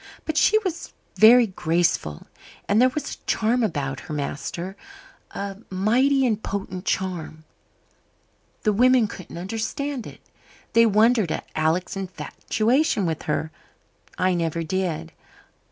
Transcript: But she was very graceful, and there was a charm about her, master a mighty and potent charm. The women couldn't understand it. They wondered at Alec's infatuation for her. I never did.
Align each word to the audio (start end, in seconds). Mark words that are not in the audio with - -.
But 0.25 0.35
she 0.35 0.57
was 0.65 0.93
very 1.15 1.45
graceful, 1.45 2.25
and 2.67 2.81
there 2.81 2.89
was 2.89 3.13
a 3.13 3.25
charm 3.27 3.61
about 3.61 3.99
her, 3.99 4.15
master 4.15 4.75
a 5.29 5.57
mighty 5.69 6.25
and 6.25 6.41
potent 6.41 6.85
charm. 6.85 7.43
The 8.63 8.73
women 8.73 9.07
couldn't 9.07 9.37
understand 9.37 10.07
it. 10.07 10.21
They 10.73 10.87
wondered 10.87 11.31
at 11.31 11.45
Alec's 11.55 11.95
infatuation 11.95 13.05
for 13.13 13.25
her. 13.25 13.51
I 14.17 14.33
never 14.33 14.63
did. 14.63 15.11